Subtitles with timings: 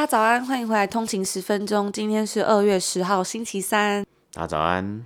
[0.00, 1.92] 大家早安，欢迎回来通勤十分钟。
[1.92, 4.02] 今天是二月十号，星期三。
[4.32, 5.04] 大家早安。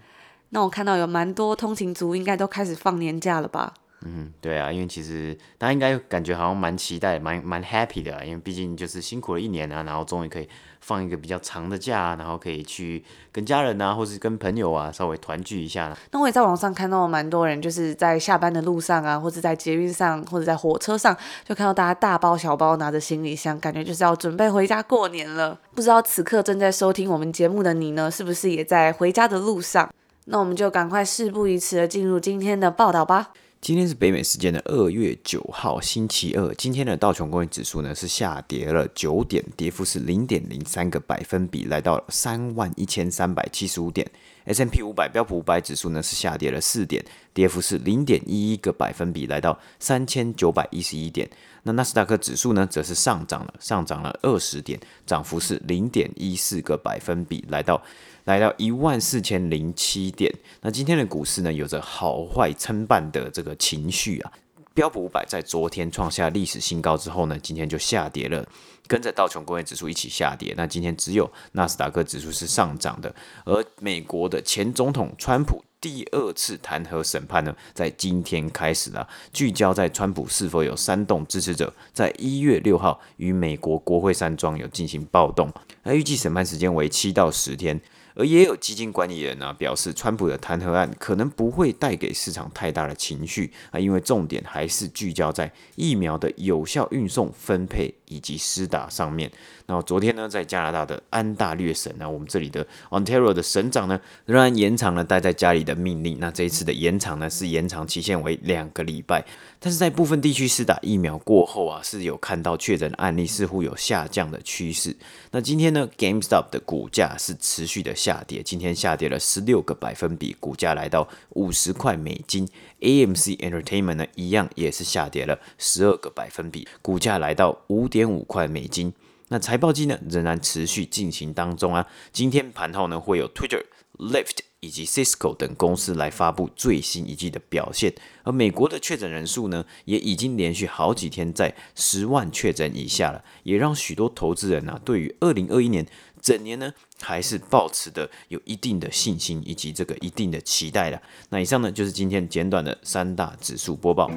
[0.50, 3.74] 那我看到有蛮多通勤族，应该都开始放年假了吧？
[4.06, 10.48] 嗯，对啊，因为其实大家应该感觉好像蛮期待、蛮蛮 happy 的，因为毕竟就是辛苦了一年啊，然后终于可以
[10.80, 15.96] 放一个比较长的假，然后可以去跟家人啊，或是跟朋友啊稍微团聚一下。
[16.10, 25.58] 那我也在网上看到蛮多人，就是在下班的路上啊，或者在捷运上，或者在火车上，就看到大家大包小包拿着行李箱，感觉就是要准备回家过年了。
[25.74, 29.90] 不知道此刻正在收听我们节目的你呢，是不是也在回家的路上？
[30.26, 33.30] 那我们就赶快事不宜迟的进入今天的报道吧。
[33.64, 36.54] 今天是北美时间的二月九号，星期二。
[36.56, 44.06] 今天的道琼工业指数呢是下跌了九点，跌幅是零点零三个百分比，来到三万一千三百七十五点。
[44.44, 51.26] S&P 五百标普五百指数呢是下跌了四点，跌幅是零点一一个百分比，来到三千九百一十一点。
[51.62, 57.82] 那纳斯达克指数呢则是上涨了，上涨了二十点，涨幅是零点一四个百分比，来到。
[58.24, 60.32] 来到一万四千零七点。
[60.60, 64.32] 那今天的股市呢，有着好坏参半的这个情绪啊。
[64.72, 68.44] 标普五百在昨天创下历史新高之后呢，今天就下跌了，
[68.88, 70.52] 跟着道琼工业指数一起下跌。
[70.56, 73.14] 那今天只有纳斯达克指数是上涨的。
[73.44, 85.48] 而美国的前总统川普第二次弹劾审判呢，在今天开始了，聚焦在川普是否有煽动支持者在一月六号与美国国会山庄有进行暴动。
[85.84, 87.80] 那预计审判时间为七到十天。
[88.14, 99.30] 而也有基金管理人呢、表示，川普的弹劾案可能不会带给市场太大的情绪啊，因为重点还是聚焦在疫苗的有效运送、分配以及施打上面。
[99.66, 106.18] 那昨天呢，在加拿大的安大略省呢，我们这里的 Ontario 的省长呢，仍然延长了待在家里的命令。
[106.20, 109.24] 那这一次的延长呢，是延长期限为两个礼拜。
[109.58, 114.94] 但是在部分地区施打疫苗过后啊，是有看到确诊案例似乎有下降的趋势。
[115.30, 122.46] 那今天呢，GameStop 的股价是持续的下跌，今天下跌了十六个百分比，股价来到五十块美金。
[122.80, 128.92] AMC Entertainment 呢，一样也是下跌了十二个百分比，股价来到五点五块美金。
[129.28, 131.86] 那财报季呢，仍然持续进行当中啊。
[132.12, 133.62] 今天盘后呢，会有 Twitter、
[133.98, 137.94] Lyft 以及 Cisco 等公司来发布最新一季的表现。
[138.24, 145.86] 而美国的确诊人数呢，也已经连续好几天在十万确诊以下了，也让许多投资人啊，对于二零二一年
[146.20, 151.00] 整年呢，还是抱持的有一定的信心以及这个一定的期待的。
[151.30, 154.10] 那以上呢，就是今天简短的三大指数播报。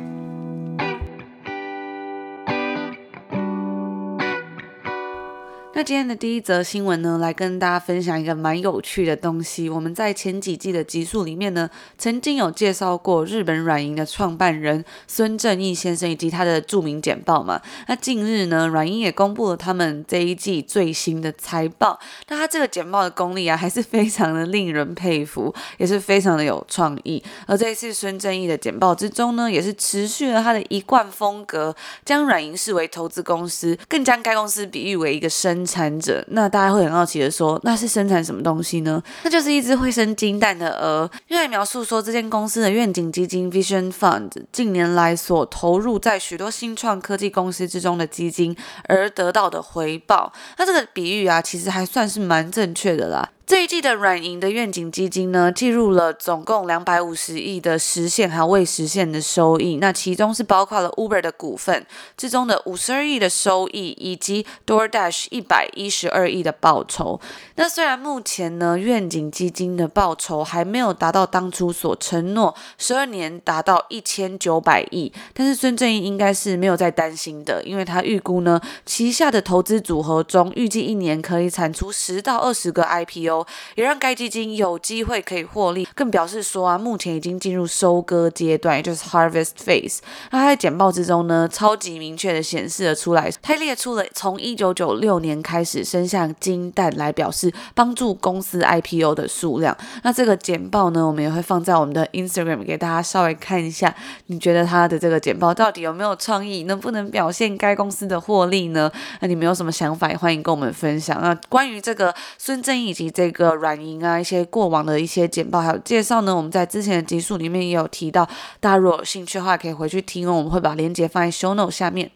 [5.77, 9.69] 那今天的第一则新闻呢，来跟大家分享一个蛮有趣的东西。
[9.69, 17.61] 我们在前几季的集数里面呢，曾经有介绍过日本软银的创办人孙正义先生以及他的著名简报嘛。
[17.87, 21.99] 那近日呢，软银也公布了他们这一季最新的财报。
[22.27, 27.21] 那他这个简报的功力啊，还是非常的令人佩服，也是非常的有创意。
[27.45, 39.03] 而这一次孙正义的简报之中呢，也是持续了他的一贯风格，将软银视为投资公司，更将该公司比喻为一个生产者，那大家会很好奇的说，那是生产什么东西呢？
[39.23, 41.11] 那就是一只会生金蛋的鹅。
[41.27, 48.55] 用来描述说，这间公司的愿景基金 Vision Fund 近年来所投入在许多新创科技公司之中的基金
[48.87, 50.31] 而得到的回报。
[50.57, 53.29] 那这个比喻啊，其实还算是蛮正确的啦。
[53.47, 61.87] 这一季的软银的愿景基金呢，计入了总共两百五十亿的实现还未实现的收益，那其中是包括了 Uber 的股份
[62.17, 67.21] 之中的五十二亿的收益，以及 DoorDash 一百一十二亿的报酬。
[67.55, 83.36] 那虽然目前呢，愿景基金的报酬还没有达到当初所承诺十二年达到一千九百亿，但是孙正义应该是没有在担心的，因为他预估呢，旗下的投资组合中，预计一年可以产出十到二十个 IPO。
[83.75, 89.99] 也让该基金有机会可以获利，更表示说啊，目前已经进入收割阶段，也就是 harvest phase。
[90.31, 99.75] 那他在简报之中呢，超级明确的显示了出来，他列出了从一九九六年开始生下金蛋来表示帮助公司 IPO 的数量。
[100.03, 103.93] 那这个简报呢，我们也会放在我们的 Instagram 给大家稍微看一下。
[104.27, 108.91] 你觉得他的这个简报到底有没有创意，能不能表现该公司的获利呢？
[109.21, 111.21] 那你们有什么想法，也欢迎跟我们分享。
[111.21, 118.25] 那关于这个孙正义以及这这个软银啊一些过往的一些简报还有介绍呢，我们在之前的集数里面也有提到，
[118.61, 122.09] 大家如果有兴趣的话可以回去听哦，我们会把链接放在 show note 下面。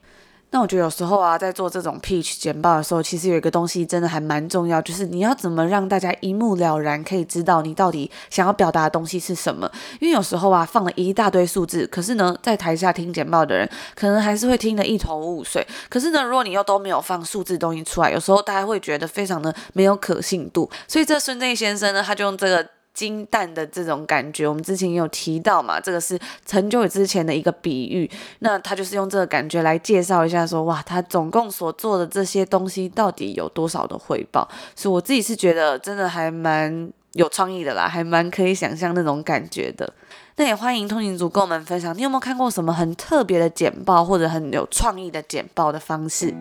[0.53, 9.71] 那我觉得有时候啊，在做这种 pitch 简报的时候，其实有一个东西真的还蛮重要，就是你要怎么让大家一目了然，可以知道你到底想要表达的东西是什么。
[10.01, 15.65] 因为有时候啊，放了一大堆数字，可是呢，在台下听简报的人，可能还是会听得一头雾水。
[15.89, 20.69] 可是呢，如果你又都没有放数字东西出来，有时候大家会觉得非常的没有可信度。
[20.88, 22.68] 所以这孙正义先生呢，他就用这个。
[22.93, 28.09] 金蛋的这种感觉，我们之前有提到嘛，这个是很久之前的一个比喻。
[28.39, 34.47] 那他就是用这个感觉来介绍一下说，哇，他总共所做的这些东西到底有多少的回报？
[34.75, 39.93] 所以我自己是觉得真的还蛮有创意的啦，还蛮可以想象那种感觉的。
[40.38, 46.33] 那也欢迎通勤族跟我们分享，你有没有看过什么很特别的简报，或者很有创意的简报的方式？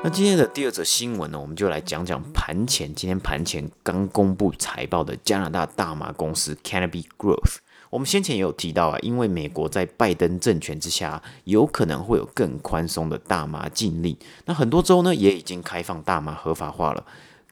[0.00, 7.56] 那今天的第二则新闻呢，我们就来讲讲盘前，今天盘前刚公布财报的加拿大大麻公司 Canopy Growth。
[7.90, 17.04] 我们先前也有提到啊，因为美国在拜登政权之下，有可能会有更宽松的大麻禁令，那很多州呢也已经开放大麻合法化了。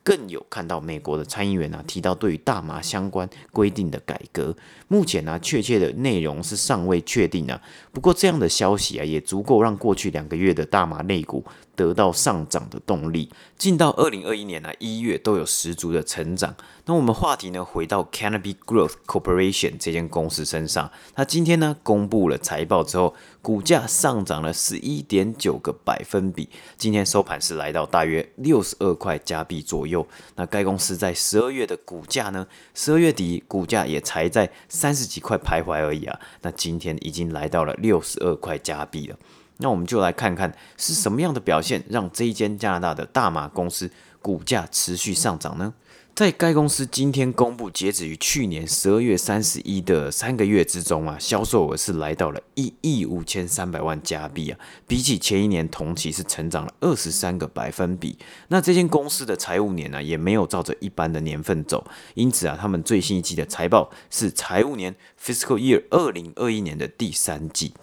[0.04, 4.54] 更有看到美国的参议员啊提到对于大麻相关规定的改革，
[4.87, 7.60] 目前呢、啊、确切的内容是尚未确定啊。
[7.90, 11.44] 不过这样的消息啊也足够让过去两个月的大麻类股
[11.76, 13.31] 得到上涨的动力。
[13.56, 16.55] 进到二零二一年呢、一月都有十足的成长。
[16.87, 23.14] 那我们话题呢回到 Canopy Growth Corporation 这间公司身上，它今天呢公布了财报之后。
[23.46, 30.05] 股价上涨了十一点九个百分比，今天收盘是来到大约六十二块加币左右。
[30.34, 32.44] 那该公司在十二月的股价呢？
[32.75, 36.19] 十二月底股价也才在三十几块徘徊而已啊。
[36.43, 39.17] 那今天已经来到了六十二块加币了。
[39.58, 45.75] 那我们就来看看是什么样的表现，让这一间加拿大的大马公司股价持续上涨呢？
[46.14, 58.17] 在该公司今天公布，截止于去年十二月三十一的三个月之中啊，销售额是来到了一亿五千三百万加币啊，比起前一年同期是成长了二十三个百分比。
[58.49, 67.75] 那这间公司的财务年呢，也没有照着一般的年份走，因此啊，他们最新一季的财报是财务年 fiscal year 二零二一年的第三季。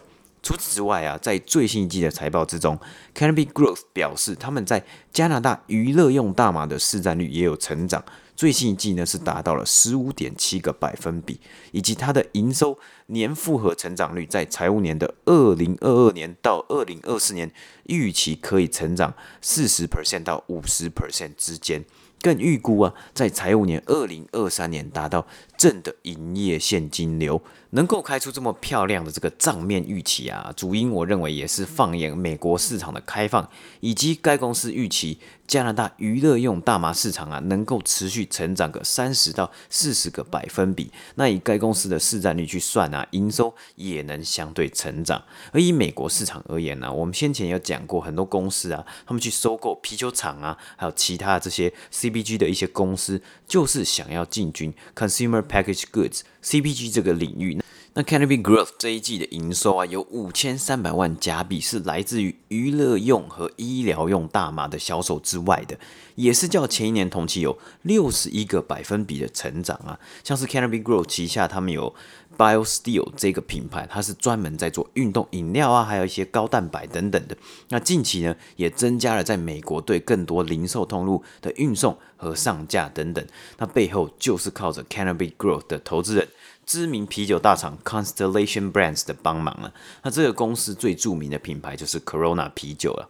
[0.44, 2.78] 除此之外啊，在最新一季的财报之中
[3.16, 8.04] ，Canopy Growth 表示他们在加拿大娱乐用大麻的市占率也有成长。
[8.36, 11.40] 最新一季呢是达到了十五点七个百分比，
[11.72, 17.50] 以及它的营收年复合成长率在财务年的二零二二年到二零二四年
[17.84, 21.86] 预期可以成长四十 percent 到五十 percent 之间。
[22.22, 25.28] 更预估啊，在财务年二零二三年达到
[25.64, 33.50] 正的营业现金流，能够开出这么漂亮的这个账面预期啊，主因我认为也是放眼美国市场的开放，
[33.80, 40.92] 以及该公司预期加拿大娱乐用大麻市场啊能够持续成长个三十到四十个百分比。
[41.16, 45.24] 那以该公司的市占率去算啊，营收也能相对成长。
[45.54, 53.22] 而以美国市场而言呢，我们先前有讲过很多公司啊，他们去收购啤酒厂啊，还有其他这些 CBG 的一些公司
[53.54, 57.62] 就是想要进军 Consumer Packaged Goods CPG 这个领域。
[57.94, 65.78] 那 Canopy Growth 这一季的营收啊，有五千三百万加币，是来自于娱乐用和医疗用大麻的销售之外的，
[66.16, 70.00] 也是较前一年同期有六十一个百分比的成长啊。
[70.24, 71.94] 像是 Canopy Growth 旗下，他们有
[72.38, 77.36] BioSteel 这个品牌，它是专门在做运动饮料啊，还有一些高蛋白等等的。
[77.70, 83.26] 那近期呢，也增加了在美国对更多零售通路的运送和上架等等。
[83.58, 86.28] 那背后就是靠着 Canopy Growth 的投资人。
[86.66, 93.10] 知名啤酒大厂 Constellation Brands 的帮忙了，那这个公司最著名的品牌就是 Corona 啤酒了。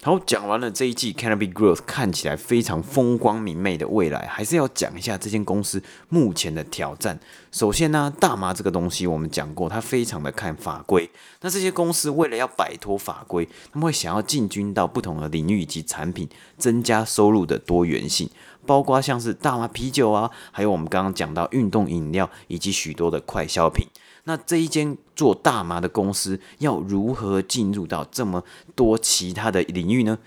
[0.00, 7.18] 好，讲完了这一季 Canopy Growth 看起来非常风光明媚的未来，还是要讲一下这间公司目前的挑战。
[7.50, 11.10] 首先呢，大麻这个东西我们讲过，它非常的看法规。
[11.40, 18.30] 那这些公司为了要摆脱法规，他们会想要进军到不同的领域以及产品，增加收入的多元性。
[18.64, 23.88] 包括像是大麻啤酒啊，还有我们刚刚讲到运动饮料以及许多的快消品。
[24.28, 28.44] 那这一间做大麻的公司要如何进入到这么
[28.76, 30.18] 多其他的领域呢？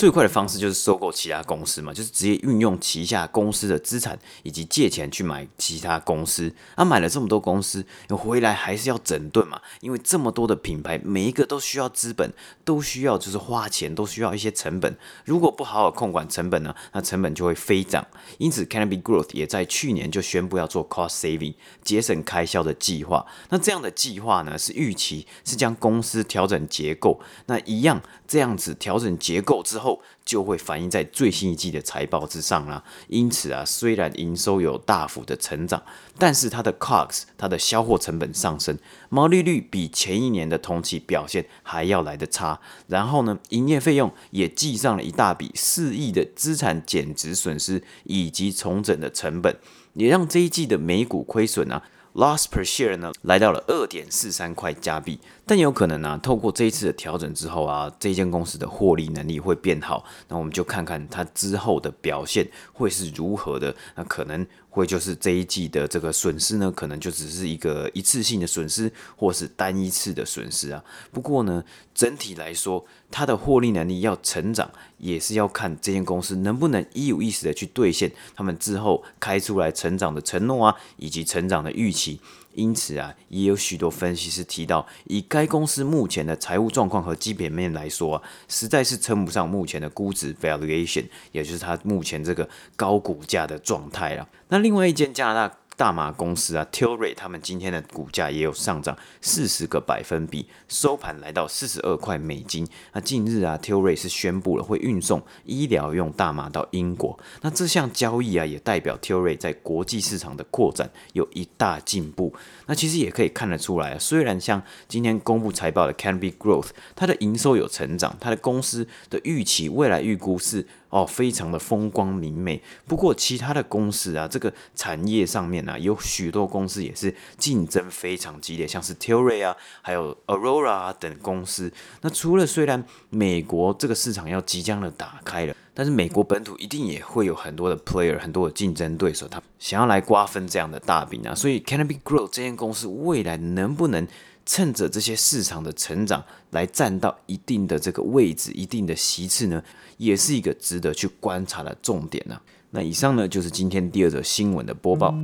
[0.00, 6.50] 最快的方式就是收购其他公司嘛，就是直接运用旗下公司的资产以及借钱去买其他公司。
[6.74, 12.32] 啊，买了这么多公司，回来还是要整顿嘛，因为这么多的品牌，每一个都需要资本，
[12.64, 14.96] 都需要就是花钱，都需要一些成本。
[15.26, 18.06] 如果不好好控管成本呢，那成本就会飞涨。
[18.38, 21.52] 因此，Canopy Growth 也在去年就宣布要做 cost saving
[21.84, 23.26] 节省开销的计划。
[23.50, 27.20] 那这样的计划呢，是预期是将公司调整结构。
[27.44, 29.89] 那一样这样子调整结构之后。
[30.24, 32.84] 就会反映在最新一季的财报之上啦。
[33.08, 35.82] 因此啊，虽然营收有大幅的成长，
[36.18, 38.76] 但是它的 COGS，它的销货成本上升，
[39.08, 42.60] 毛利率比前一年的同期表现还要来得差。
[42.88, 49.56] 然后呢，营业费用也记上了一大笔四亿的资产减值损失以及重整的成本，
[49.94, 51.82] 也让这一季的每股亏损啊。
[52.14, 64.46] Loss per share 呢，来到了二点四三块加币，但有可能呢、透过这一次的调整之后啊，这间公司的获利能力会变好，那我们就看看它之后的表现会是如何的，那可能。
[64.70, 70.82] 会就是这一季的这个损失呢，可能就只是一个一次性的损失，或是单一次的损失啊。
[71.12, 71.62] 不过呢，
[71.94, 82.20] 整体来说，它的获利能力要成长，也是要看这间公司能不能一有意识的去兑现他们之后开出来成长的承诺啊，以及成长的预期。
[82.54, 94.28] 因此啊，也有许多分析师提到，以该公司目前的财务状况和基本面来说啊，实在是称不上目前的估值 valuation，也就是它目前这个高股价的状态了。
[94.48, 95.56] 那另外一间加拿大。
[95.80, 102.68] 大麻公司啊，Tilray 他们今天的股价也有上涨四十个百分比，收盘来到四十二块美金。
[102.92, 107.18] 那近日啊，Tilray 是宣布了会运送医疗用大麻到英国。
[107.40, 112.34] 那这项交易啊，也代表 Tilray 在国际市场的扩展有一大进步。
[112.66, 120.66] 那其实也可以看得出来啊，虽然像今天公布财报的 Canopy Growth，它的营收有成长，它的公司的预期未来预估是。
[120.90, 122.60] 哦，非常的风光明媚。
[122.86, 131.72] 不过，其他的公司啊，这个产业上面呢、啊，有许多公司也是竞争非常激烈，像是 Tilray 啊，还有 Aurora 啊等公司。
[132.02, 141.34] 那除了虽然美国这个市场要即将的打开了，但是美国本土一定也会有很多的 player，很多的竞争对手，他想要来瓜分这样的大饼啊。
[141.34, 144.06] 所以，Canopy Grow 这间公司未来能不能
[144.52, 149.62] 趁着这些市场的成长，来占到一定的这个位置、一定的席次呢？
[149.96, 152.42] 也是一个值得去观察的重点呢、啊。
[152.70, 155.14] 那以上呢，就是今天第二则新闻的播报。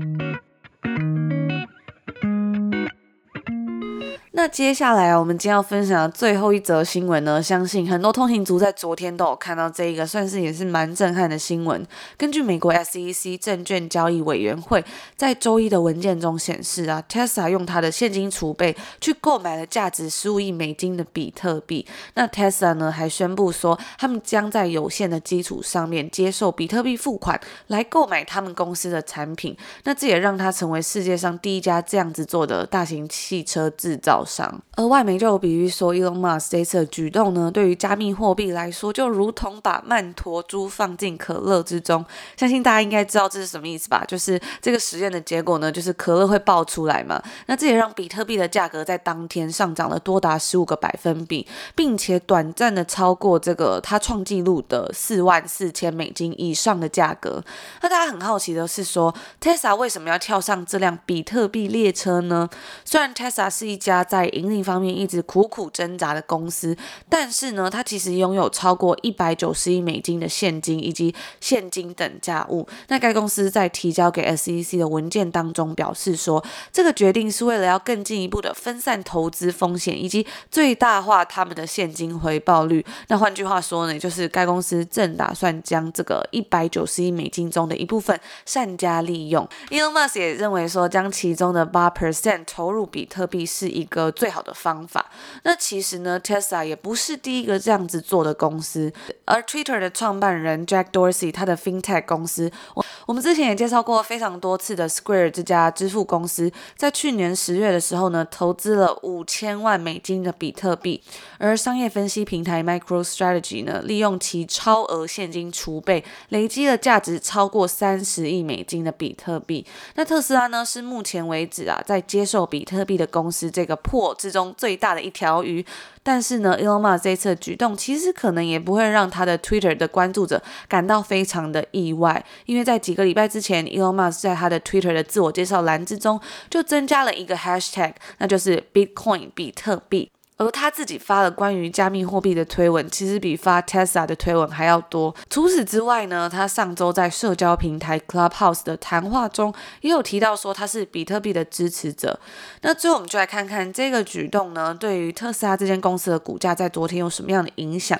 [4.36, 11.82] 那接下来啊，我们今天要分享的最后一则新闻呢，相信很多通勤族在昨天都有看到这一个，算是也是蛮震撼的新闻。
[12.18, 14.84] 根据美国 SEC 证券交易委员会
[15.16, 21.86] 在周一的文件中显示啊，Tesla 用它的现金储备去购买了价值十五亿美金的比特币。
[22.12, 29.56] 那 Tesla 呢还宣布说，他们将在有限的基础上面接受比特币付款来购买他们公司的产品。
[29.84, 42.04] 那这也让它成为世界上第一家这样子做的大型汽车制造商，而外媒就有比喻说，Elon Musk 这次的举动呢，对于加密货币来说，就如同把曼陀珠放进可乐之中。
[42.36, 44.04] 相信大家应该知道这是什么意思吧？
[44.06, 47.22] 就是这个实验的结果呢，就是可乐会爆出来嘛。
[47.46, 57.42] 那这也让比特币的价格在当天上涨了多达十五个百分比，并且短暂的超过这个它创纪录的四万四千美金以上的价格。
[57.82, 62.48] 那大家很好奇的是说，Tesla 为什么要跳上这辆比特币列车呢？
[62.84, 66.74] 虽然 Tesla 是一家在盈利方面一直苦苦挣扎的公司，
[67.06, 72.66] 但是呢，它其实拥有超过一百九十亿美金的现金以及现金等价物。
[72.88, 76.42] 那该公司在提交给 SEC 的文件当中表示说，
[76.72, 82.82] 这个决定是为了要更进一步的分散投资风险以及最大化他们的现金回报率。
[83.08, 89.46] 那换句话说呢，就是该公司正打算将这个一百九十亿美金中的一部分善加利用。
[89.68, 95.06] Elon Musk 也认为说，将其中的八 percent 投入比特币是一个最好的方法。
[95.44, 98.92] 那其实呢，Tesla 也不是第一个这样子做的公司。
[99.24, 111.02] 而 Twitter 的创办人 Jack Dorsey，他的 FinTech 公司，我我们之前也介绍过非常多次的 Square 这家支付公司，在去年十月的时候呢，投资了五千万美金的比特币。
[111.38, 119.66] 而商业分析平台 MicroStrategy 呢，利用其超额现金储备，累积了价值超过三十亿美金的比特币。
[119.94, 125.64] 那特斯拉呢，是目前为止啊，在接受比特币的公司这个货之中最大的一条鱼。
[126.02, 140.10] 但是呢，Elon Musk 这次的举动其实可能也不会让他的 Twitter 的关注者感到非常的意外，因为在几个礼拜之前，Elon Musk 在他的 Twitter 的自我介绍栏之中就增加了一个 Hashtag，那就是 Bitcoin 比特币。
[140.38, 145.14] 而他自己发了关于加密货币的推文，其实比发 Tesla 的推文还要多。
[145.30, 152.20] 除此之外呢，他上周在社交平台 Clubhouse 的谈话中，也有提到说他是比特币的支持者。
[152.60, 157.98] 那最后我们就来看看这个举动呢，对于特斯拉这间公司的股价在昨天有什么样的影响。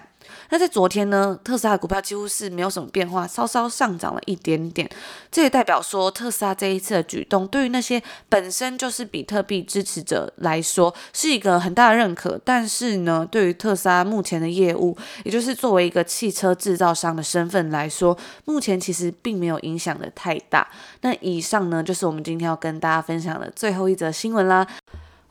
[0.50, 4.88] 那在昨天呢，特斯拉的股票几乎是没有什么变化，稍稍上涨了一点点。
[5.30, 12.40] 这也代表说，特斯拉这一次的举动，对于那些本身就是比特币支持者来说，是一个很大的认可。
[12.45, 20.68] 但是呢，对于特斯拉目前的业务，也就是作为一个汽车制造商的身份来说，目前其实并没有影响的太大。
[21.02, 24.66] 那以上呢，就是我们今天要跟大家分享的最后一则新闻啦。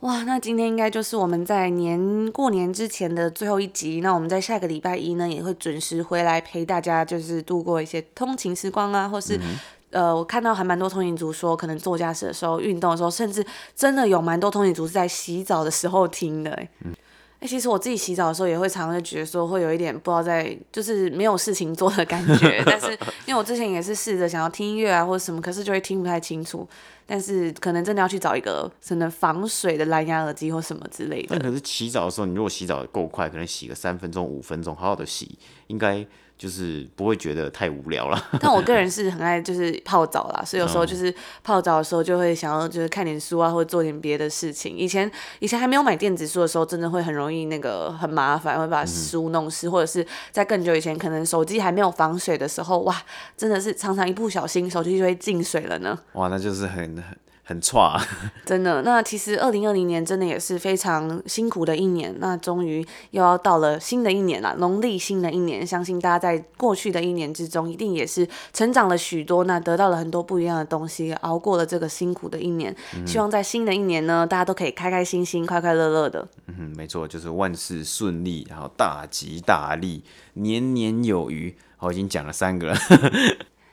[0.00, 4.00] 哇，那今天应该就是我们在年过年之前的最后一集。
[4.02, 9.58] 那我们在下个礼拜一呢，也会准时回来陪大家，就是度过一些通勤时光啊，或是、嗯、
[9.90, 16.50] 呃，我看到还蛮多通勤族说，可能坐驾驶的时候、运动的时候，甚至真的有蛮多通勤族是在洗澡的时候听的。
[16.84, 16.92] 嗯
[17.38, 22.62] 哎，其实我自己洗澡的时候也会常常觉得说会有一点不知道在，就是没有事情做的感觉。
[22.64, 22.92] 但是
[23.26, 26.66] 因为我之前也是试着想要听音乐啊或者什么，可是就会听不太清楚。
[27.08, 31.36] 但是可能真的要去找一个可能防水的蓝牙耳机或什么之类的。
[31.36, 35.38] 那可是洗澡的时候，你如果洗澡够快，可能洗个三分钟、五分钟，好好的洗，
[35.68, 36.04] 应该。
[36.38, 38.22] 就是不会觉得太无聊了。
[38.40, 41.12] 但我个人是很爱就是泡澡啦，所以有时候就是
[41.42, 44.76] 泡澡的时候就会想要就是看点书啊，或者做点别的事情。
[44.76, 52.94] 以前以前还没有买电子书的时候，真的会很容易那个很麻烦，会把书弄湿，嗯、或者是在更久以前，可能手机还没有防水的时候，哇，
[53.36, 55.98] 真的是常常一不小心手机就会进水了呢。
[56.12, 57.02] 哇，那就是很
[57.46, 57.56] 很。
[57.56, 57.98] 很差，
[58.44, 58.82] 真的。
[58.82, 62.14] 那其实二零二零年真的也是非常辛苦的一年。
[62.18, 65.66] 那终于又要到了新的一年了，农历新的一年。
[65.66, 72.76] 相信大家在过去的一年之中，一定也是成长了许多，那得到了很多不一样的东西，熬过了这个辛苦的一年。
[72.94, 76.28] 嗯、希望在新的一年呢，大家都可以开开心心、快快乐乐的。
[76.48, 81.56] 嗯，没错，就是万事顺利，然后大吉大利，年年有余。
[81.78, 82.76] 我已经讲了三个了。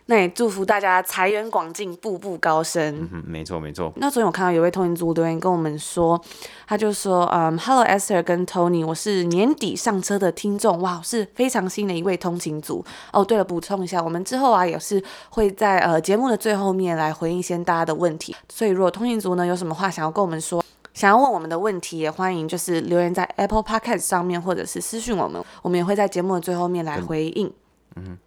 [0.08, 3.08] 那也祝福大家财源广进，步步高升。
[3.12, 3.92] 嗯，没错没错。
[3.96, 6.22] 那昨天我看到有位通勤族留言跟我们说，
[6.68, 12.84] 他就说，嗯，Hello Esther 跟 Tony，我是年底上车的听众，哇，是非常新的一位通勤族。
[13.14, 18.36] 哦，对了，补充一下，我们之后啊也是会在呃节目的最后面来回应一些大家的问题。
[18.50, 20.62] 所以如果通勤族呢有什么话想要跟我们说，
[20.94, 27.48] 想要问我们的问题，也欢迎就是留言在 Apple Podcast 上面，或者是私讯我们，我们也会在节目的最后面来回应。
[27.96, 28.04] 嗯。
[28.08, 28.18] 嗯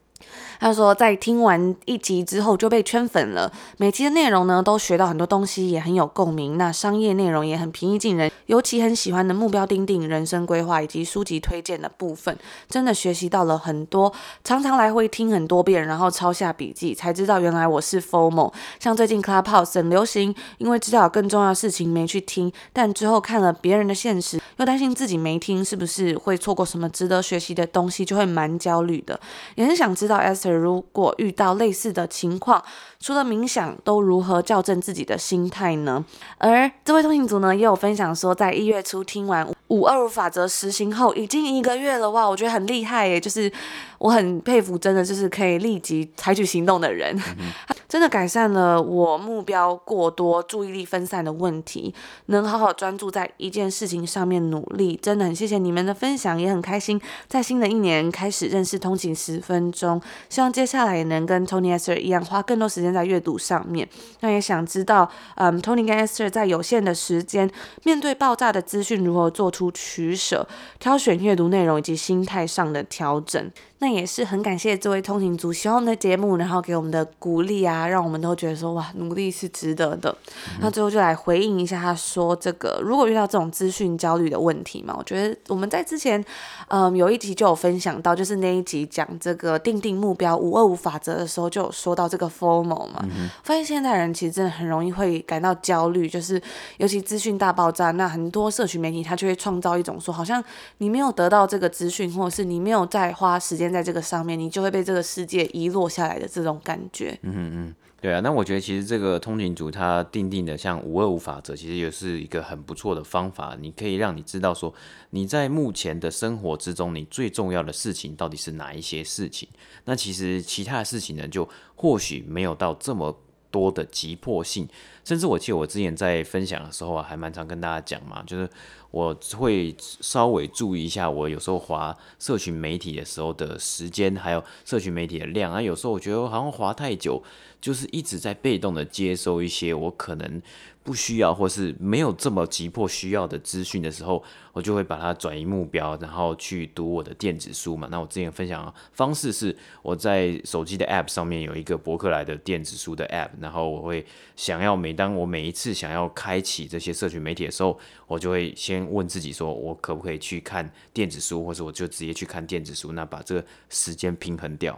[0.59, 3.53] 他说，在听完一集之后就被圈粉了。
[3.77, 6.57] 每集的内容呢，都学到很多东西，也很有共鸣。
[6.57, 12.35] 那商业内容也很平易近人，尤其很喜欢的目标订定、人生规划以及书籍推荐的部分，
[12.69, 14.13] 真的学习到了很多。
[14.43, 18.53] 常常来回听很多遍，然后抄下笔记，才知道原来我是 FOMO。
[18.81, 29.21] 像最近 Clubhouse 很流行，因为知道有更重要的事情没去听，但之后看了别人的现实，又担心自己没听是不是会错过什么值得学习的东西，就会蛮焦虑的。
[29.57, 30.46] 也很想知道 S。
[30.51, 32.63] 如果遇到类似的情况，
[33.01, 36.05] 除了冥想，都如何校正自己的心态呢？
[36.39, 43.51] 而这位通勤族呢，也有分享说，在一月初听完五二五法则实行后，已经一个月了哇，我觉得很厉害耶，就是
[43.99, 47.17] 我很佩服，真的就是可以立即采取行动的人。
[47.39, 47.53] 嗯
[47.89, 51.95] 真的改善了我目标过多、注意力分散的问题，
[52.27, 63.89] 能好好专注在一件事情上面努力，真的很谢谢你们的分享，也很开心在新的一年开始认识通勤十分钟，希望接下来也能跟 Tony Esther 一样花更多时间在阅读上面。
[64.21, 67.49] 那也想知道，嗯，Tony 跟 Esther 在有限的时间
[67.85, 70.47] 面对爆炸的资讯，如何做出取舍、
[70.81, 73.51] 挑选阅读内容以及心态上的调整。
[73.79, 80.11] 那也是很感谢这位通勤族喜欢我们的节目，然后给我们的鼓励啊，让我们都觉得说哇，努力是值得的。
[80.55, 86.25] 嗯、那最后就来回应一下，他说这个如果遇到这种资讯焦虑的问题嘛，我觉得我们在之前
[86.69, 93.05] 嗯有一集就有分享到，就是那一集讲这个定定目标五二五法则的时候，就有说到这个 formal 嘛。
[93.05, 96.41] 嗯、发现现在人其实真的很容易会感到焦虑，就是
[96.79, 100.43] 尤其资讯大爆炸，那很多社群媒体它就会创造一种说，好像
[100.79, 103.66] 你没有得到这个资讯，或者是你没有在花时间。
[103.73, 107.19] 在这个上面，你就会被这个世界遗落下来的这种感觉。
[107.23, 108.21] 嗯嗯，对啊。
[108.21, 113.57] 那我觉得其实这个通勤族他定定的像五二五法则，其实也是一个很不错的方法。
[113.61, 114.73] 你可以让你知道说，
[115.11, 119.49] 你在目前的生活之中，你最重要的事情到底是哪一些事情。
[119.85, 123.19] 那其实其他的事情呢，就或许没有到这么
[123.51, 124.69] 多的急迫性。
[125.07, 128.51] 甚至我记得我之前在分享的时候啊，还蛮常跟大家讲嘛，就是。
[128.93, 135.61] 我会稍微注意一下，我有时候滑社群媒体的时候的时间，还有社群媒体的量啊。
[135.61, 137.23] 有时候我觉得好像滑太久，
[137.61, 140.41] 就是一直在被动的接收一些我可能
[140.83, 144.23] 不需要或是没有这么急迫需要的资讯的时候，
[144.55, 147.87] 我就会把它转移目标，然后去读我的电子书嘛。
[147.91, 164.77] 那我之前分享的方式是，我在手机的 App 上面有一个博客来的电子书的 App，然后我会想要每当我每一次想要开启这些社群媒体的时候，我就会先问自己说，我可不可以去看电子书，或者我就直接去看电子书，那把这个时间平衡掉。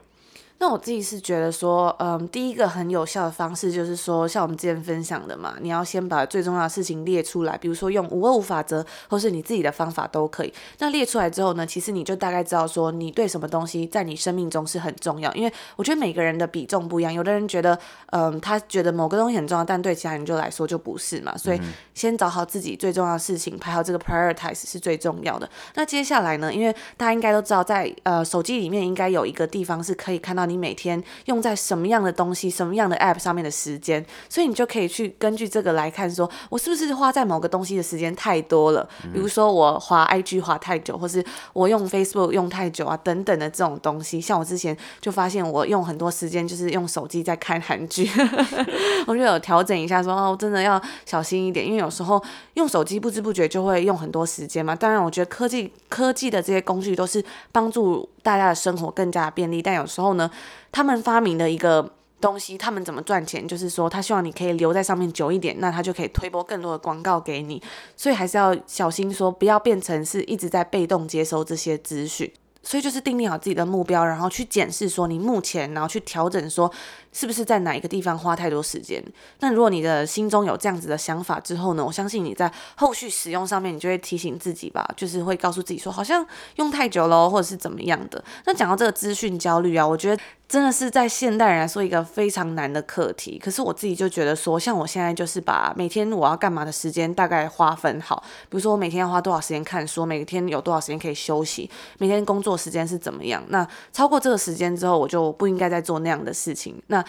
[0.61, 10.53] 那我自己是觉得说，嗯，第一个很有效的方式就是说，像我们之前分享的嘛，你要先把最重要的事情列出来，比如说用五二五法则，或是你自己的方法都可以。
[10.79, 15.33] 那列出来之后呢，其实你就大概知道说，你对什么东西在你生命中是很重要。
[15.35, 17.79] 因为我觉得每个人的比重不一样，有的人觉得，
[18.11, 21.37] 嗯，他觉得某个东西很重要，但对其他人就来说就不是嘛。
[21.37, 21.61] 所以
[21.95, 25.49] 先找好自己最重要的事情，排好这个 prioritize 是最重要的。
[25.77, 30.48] 那接下来呢，因为大家应该都知道在，在呃手机里面应该有一个地方是可以看到。
[30.49, 38.89] 你每天用在什么样的东西、什么样的 App 上面的时间，所以你就可以去根据这个来看说，说我是不是花在某个东西的时间太多了？
[39.13, 44.21] 比如说我滑 IG 滑太久，或是我用 Facebook 用太久啊，等等的这种东西。
[44.21, 48.11] 像我之前就发现，我用很多时间就是用手机在看韩剧，
[49.07, 52.21] 我就有调整一下说，说哦，真的要小心一点，因为有时候
[52.55, 54.75] 用手机不知不觉就会用很多时间嘛。
[54.75, 60.31] 当然，我觉得科技科技的这些工具都是帮助大家的生活更加便利，但有时候呢。
[60.73, 63.47] 他们发明的一个东西，他们怎么赚钱？
[63.47, 67.63] 就是说，他希望你可以留在上面久一点，那他就可以推播更多的广告给你。
[67.97, 72.33] 所以还是要小心，说不要变成是一直在被动接收这些资讯。
[72.61, 76.71] 所以就是定立好自己的目标，然后去检视说你目前，然后去调整说
[77.19, 79.03] 是不是在哪一个地方花太多时间。
[79.41, 86.25] 那如果你的心中有这样子的想法之后呢，我相信你在后续使用上面，你就会提醒自己吧，就是会告诉自己说好像
[86.57, 88.23] 用太久了，或者是怎么样的。
[88.45, 90.23] 那讲到这个资讯焦虑啊，我觉得。
[90.49, 93.39] 真的是在现代人来说一个非常难的课题。
[93.39, 103.45] 可是我自己就觉得说，像我现在就是把每天我要干嘛的时间大概划分好，比如说我每天要花多少时间看书，每天有多少时间可以休息，每天工作时间是怎么样。
[103.49, 106.75] 那超过这个时间之后，我就不应该再做那样的事情。
[106.87, 107.05] 那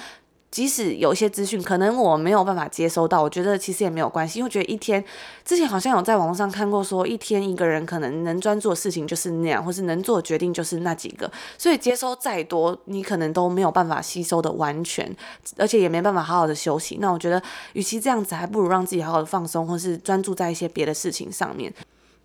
[0.51, 5.03] 即使有一些资讯可能我没有办法接收到，我觉得其实也没有关系，因为觉得一天
[5.45, 15.15] 之前好像有在网络上看过，说一天一个人可能能专注的事情就是那样，或是能做的决定就是那几个，所以接收再多，你可能都没有办法吸收的完全，
[15.55, 16.97] 而且也没办法好好的休息。
[16.99, 17.39] 那我觉得，
[17.73, 21.71] 与其这样子，还不如让自己好好的放松，或是专注在一些别的事情上面。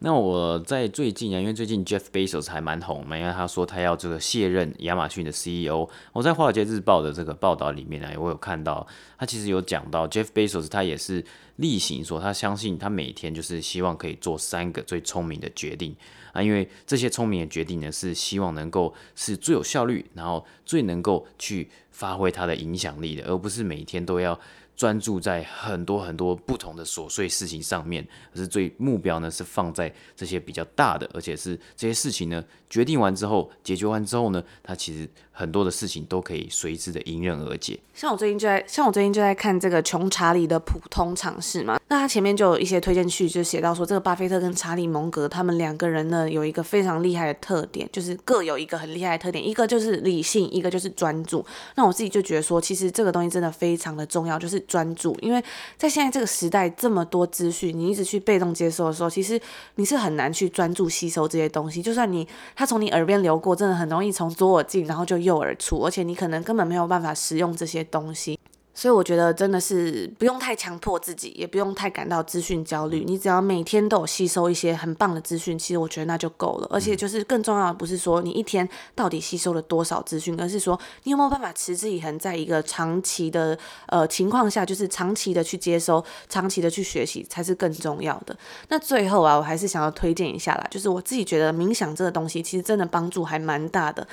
[0.00, 5.88] 那我在最近啊，因为最近 Jeff Bezos 还蛮红嘛，因为他说他要这个卸任亚马逊的 CEO。
[6.12, 11.24] 我在华尔街日报的这个报道里面呢，我有看到他其实有讲到 Jeff Bezos，他也是
[11.56, 15.96] 例行说他相信他每天就是希望可以做三个最聪明的决定
[16.34, 24.38] 啊，因为这些聪明的决定呢是希望能够是最有效率，然后最能够去发挥他的影响力的，而不是每天都要。
[24.76, 37.78] 专注在很多很多不同的琐碎事情上面，可是最目标呢是放在这些比较大的，而且是这些事情呢决定完之后，解决完之后呢，它其实很多的事情都可以随之的迎刃而解。
[37.94, 51.46] 像我最近就在，像我最近就在看这个穷查理的普通常识嘛，那他前面就有一些推荐序，就写到说这个巴菲特跟查理蒙格他们两个人呢有一个非常厉害的特点，就是各有一个很厉害的特点，一个就是理性，一个就是专注。
[51.76, 54.64] 那我自己就觉得说，其实这个东西真的非常的重要，就是。
[54.66, 55.44] 专注，因为
[55.76, 59.38] 在现在这个时代，这么多资讯，你一直去被动接受的时候，其实
[59.74, 61.82] 你是很难去专注吸收这些东西。
[61.82, 68.38] 就算你它从你耳边流过，真的很容易从左耳进，然后就右耳出，而且你可能根本没有办法使用这些东西。
[68.74, 73.04] 所以我觉得真的是不用太强迫自己，也不用太感到资讯焦虑。
[73.06, 76.68] 你只要每天都有吸收一些很棒的资讯，其实我觉得那就够了。
[76.70, 83.56] 而且就是更重要的不是说你一天到底吸收了多少资讯，而是说你有没有办法持之以恒，在一个长期的
[83.86, 88.36] 呃情况下，就是长期的去接收，长期的去学习才是更重要的。
[88.68, 94.06] 那最后啊，我还是想要推荐一下啦，就是我自己觉得冥想这个东西其实真的帮助还蛮大的。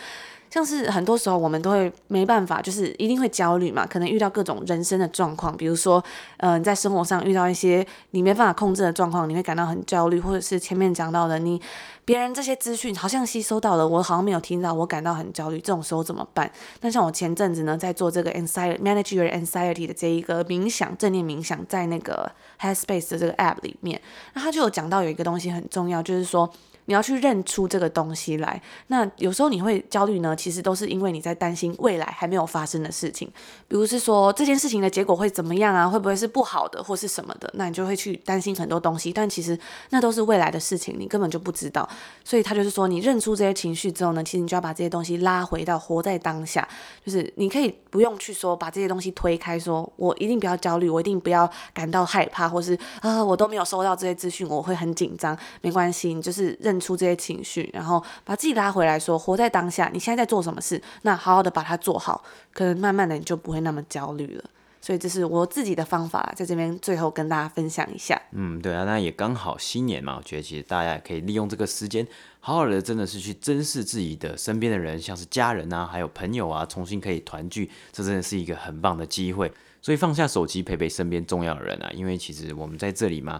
[0.51, 6.03] 像是很多时候我们都会没办法，就是一定会焦虑嘛，可能遇到各种人生的状况，比如说，
[6.37, 11.61] 嗯、呃，你在生活上遇到一些你没办法控制的状况，你会感到很焦虑，或者是前面讲到的，你
[12.03, 16.51] 别人这些资讯好像吸收到了，我好像没有听到，我感到很焦虑，这种时候怎么办？
[16.81, 24.01] 那像我前阵子呢，在做这个 anxiety manage your anxiety 的这一个冥想，正念冥想，在那个 Headspace 的这个 app 里面，
[24.33, 26.51] 那他就有讲到有一个东西很重要，就是说。
[26.85, 28.61] 你要去认出这个东西来。
[28.87, 33.27] 那有时候你会焦虑呢，其实都是因为你在担心未来还没有发生的事情，
[33.67, 35.87] 比如是说这件事情的结果会怎么样啊？
[35.87, 37.49] 会不会是不好的，或是什么的？
[37.55, 39.13] 那你就会去担心很多东西。
[39.13, 39.57] 但其实
[39.91, 41.87] 那都是未来的事情，你根本就不知道。
[42.23, 46.67] 所以他就是说，你认出这些情绪之后呢，其实你就要把这些东西拉回到活在当下，
[47.05, 55.37] 就是你可以不用去说把这些东西推开，说我一定不要焦虑，我一定不要感到害怕，或是啊我都没有收到这些资讯，我会很紧张。
[55.61, 56.70] 没关系，你就是认。
[56.71, 59.89] 认出这些情绪，然后把自己拉回来说，活在当下。
[59.93, 60.81] 你现在在做什么事？
[61.01, 64.43] 那好好的把它做好，可能慢慢的你就不会那么焦虑了。
[64.79, 68.19] 所以这是我自己的方法，在这边最后跟大家分享一下。
[68.31, 72.07] 嗯，对啊，那也刚好新年嘛，我觉得其实大家也可以利用这个时间，
[72.39, 79.51] 好好的真的是去珍视自己的身边的人，像是家人啊，还有朋友啊，重新可以团聚，这真的是一个很棒的机会。
[79.83, 83.39] 所以放下手机，陪陪身边重要的人啊，因为其实我们在这里嘛。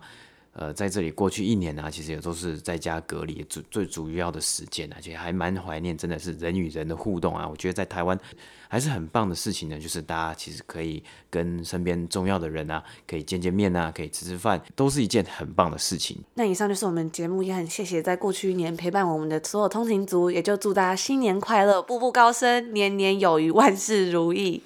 [0.53, 7.47] 呃，在这里过去一年呢、啊，其实也都是在家隔离最最主要的时间，而且还蛮怀念，真的是人与人的互动啊。
[7.47, 8.19] 我觉得在台湾
[8.67, 16.17] 还是很棒的事情呢，就是大家其实可以跟身边重要的人啊，可以见见面啊，可以吃吃饭，都是一件很棒的事情。
[16.33, 24.61] 那以上就是我们节目，也很谢谢在过去一年陪伴我们的所有通勤族，也就祝大家新年快乐，步步高升，年年有余，万事如意。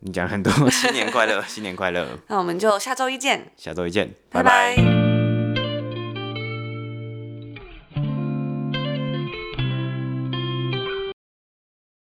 [0.00, 2.18] 你讲很多，新年快乐，新年快乐。
[2.26, 4.74] 那我们就下周一见，下周一见，拜拜。
[4.74, 5.09] 拜拜。